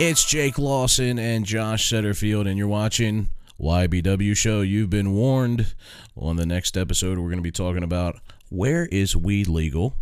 [0.00, 4.60] It's Jake Lawson and Josh Setterfield, and you're watching YBW Show.
[4.60, 5.74] You've been warned.
[6.16, 8.16] On the next episode, we're going to be talking about
[8.48, 9.94] where is weed legal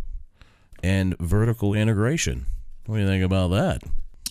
[0.81, 2.47] and vertical integration.
[2.87, 3.83] What do you think about that?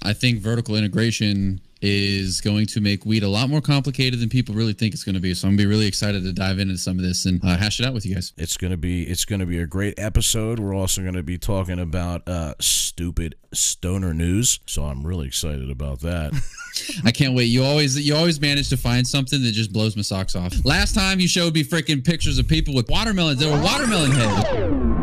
[0.03, 4.55] I think vertical integration is going to make weed a lot more complicated than people
[4.55, 5.35] really think it's going to be.
[5.35, 7.81] So I'm gonna be really excited to dive into some of this and uh, hash
[7.81, 8.33] it out with you guys.
[8.37, 10.61] It's gonna be it's gonna be a great episode.
[10.61, 14.61] We're also gonna be talking about uh, stupid stoner news.
[14.67, 16.33] So I'm really excited about that.
[17.05, 17.45] I can't wait.
[17.45, 20.55] You always you always manage to find something that just blows my socks off.
[20.65, 23.41] Last time you showed me freaking pictures of people with watermelons.
[23.41, 25.02] They were watermelon heads.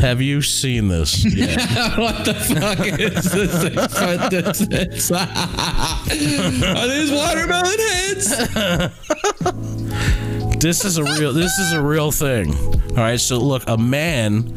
[0.00, 1.24] Have you seen this?
[1.34, 1.58] yet?
[1.98, 4.00] what the fuck is this?
[4.00, 5.10] What this is?
[6.62, 8.28] Are these watermelon heads?
[10.60, 12.54] this is a real this is a real thing.
[12.90, 14.56] All right, so look, a man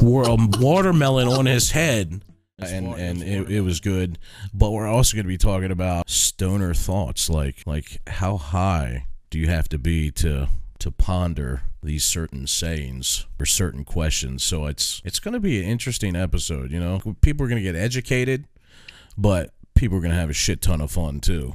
[0.00, 2.22] wore a watermelon on his head.
[2.58, 4.18] And and it, it was good,
[4.54, 9.38] but we're also going to be talking about stoner thoughts, like like how high do
[9.38, 10.48] you have to be to
[10.86, 14.42] to ponder these certain sayings or certain questions.
[14.44, 16.70] So it's it's going to be an interesting episode.
[16.70, 18.44] You know, people are going to get educated,
[19.18, 21.54] but people are going to have a shit ton of fun too.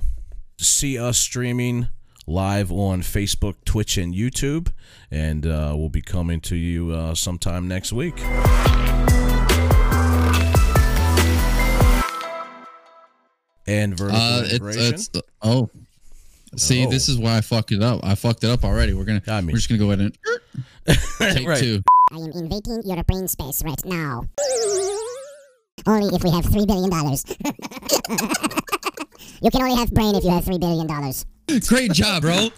[0.58, 1.88] See us streaming
[2.28, 4.72] live on Facebook, Twitch, and YouTube,
[5.09, 8.20] and uh, we'll be coming to you uh, sometime next week.
[13.68, 14.94] And vertical Uh, it's, integration.
[14.94, 15.09] it's
[15.42, 15.70] oh.
[16.57, 16.89] See, Oh.
[16.89, 18.02] this is why I fucked it up.
[18.03, 18.94] I fucked it up already.
[18.94, 19.21] We're gonna.
[19.27, 20.17] I mean- we're just gonna go ahead and
[21.35, 21.59] take Right.
[21.59, 21.81] two.
[22.11, 24.23] I am invading your brain space right now.
[25.88, 27.23] Only if we have three billion dollars.
[29.41, 31.25] you can only have brain if you have three billion dollars.
[31.67, 32.49] Great job, bro.